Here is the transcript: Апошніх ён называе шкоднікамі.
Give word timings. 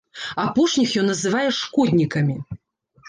Апошніх 0.43 0.95
ён 1.03 1.07
называе 1.11 1.45
шкоднікамі. 1.61 2.37